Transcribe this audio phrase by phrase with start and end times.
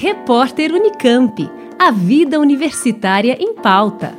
[0.00, 1.50] Repórter Unicamp.
[1.76, 4.16] A vida universitária em pauta.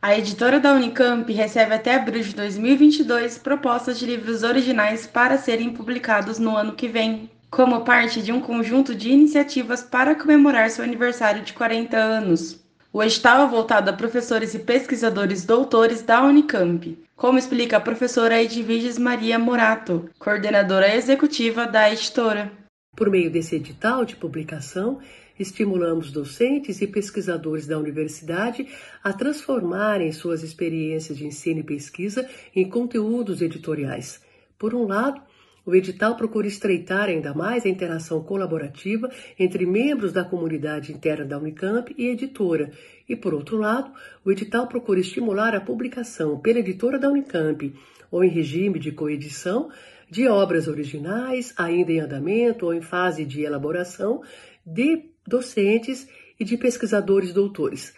[0.00, 5.68] A editora da Unicamp recebe até abril de 2022 propostas de livros originais para serem
[5.68, 10.82] publicados no ano que vem, como parte de um conjunto de iniciativas para comemorar seu
[10.82, 12.59] aniversário de 40 anos.
[12.92, 18.42] O edital é voltado a professores e pesquisadores doutores da Unicamp, como explica a professora
[18.42, 22.50] Edviges Maria Morato, coordenadora executiva da editora.
[22.96, 24.98] Por meio desse edital de publicação,
[25.38, 28.66] estimulamos docentes e pesquisadores da universidade
[29.04, 34.20] a transformarem suas experiências de ensino e pesquisa em conteúdos editoriais.
[34.58, 35.22] Por um lado,
[35.70, 41.38] o edital procura estreitar ainda mais a interação colaborativa entre membros da comunidade interna da
[41.38, 42.72] Unicamp e editora.
[43.08, 43.92] E, por outro lado,
[44.24, 47.72] o edital procura estimular a publicação pela editora da Unicamp
[48.10, 49.70] ou em regime de coedição
[50.10, 54.22] de obras originais, ainda em andamento ou em fase de elaboração,
[54.66, 57.94] de docentes e de pesquisadores doutores.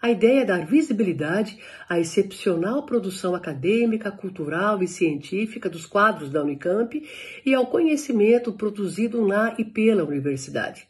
[0.00, 1.58] A ideia é dar visibilidade
[1.88, 7.02] à excepcional produção acadêmica, cultural e científica dos quadros da Unicamp
[7.44, 10.86] e ao conhecimento produzido na e pela universidade.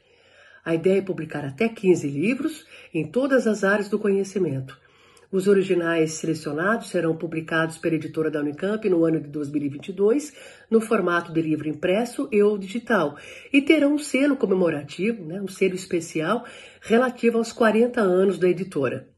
[0.65, 4.77] A ideia é publicar até 15 livros em todas as áreas do conhecimento.
[5.31, 10.33] Os originais selecionados serão publicados pela editora da Unicamp no ano de 2022,
[10.71, 13.17] no formato de livro impresso e ou digital,
[13.53, 16.45] e terão um selo comemorativo, né, um selo especial,
[16.81, 19.09] relativo aos 40 anos da editora.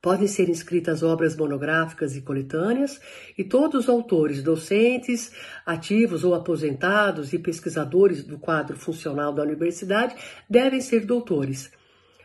[0.00, 2.98] Podem ser inscritas obras monográficas e coletâneas,
[3.36, 5.30] e todos os autores, docentes,
[5.66, 10.14] ativos ou aposentados e pesquisadores do quadro funcional da universidade
[10.48, 11.70] devem ser doutores.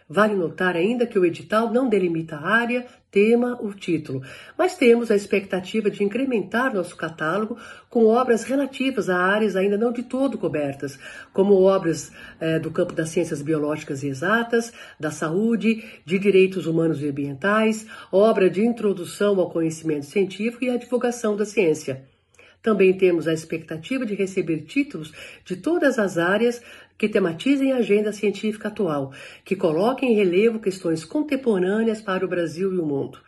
[0.08, 4.22] Vale notar ainda que o edital não delimita a área, tema ou título,
[4.56, 7.58] mas temos a expectativa de incrementar nosso catálogo
[7.90, 11.00] com obras relativas a áreas ainda não de todo cobertas,
[11.34, 17.02] como obras eh, do campo das ciências biológicas e exatas, da saúde, de direitos humanos
[17.02, 22.15] e ambientais, obra de introdução ao conhecimento científico e à divulgação da ciência.
[22.66, 25.14] Também temos a expectativa de receber títulos
[25.46, 26.60] de todas as áreas
[26.98, 32.74] que tematizem a agenda científica atual, que coloquem em relevo questões contemporâneas para o Brasil
[32.74, 33.20] e o mundo.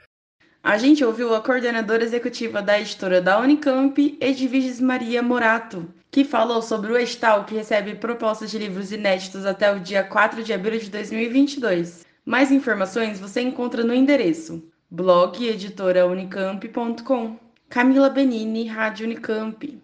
[0.63, 6.63] A gente ouviu a coordenadora executiva da editora da Unicamp, Edviges Maria Morato, que falou
[6.63, 10.79] sobre o edital que recebe propostas de livros inéditos até o dia 4 de abril
[10.79, 12.07] de 2022.
[12.25, 17.46] Mais informações você encontra no endereço blogeditoraUnicamp.com.
[17.69, 19.77] Camila Benini, Rádio Unicamp.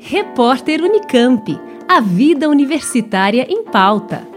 [0.00, 1.60] Repórter Unicamp.
[1.86, 4.31] A vida universitária em pauta.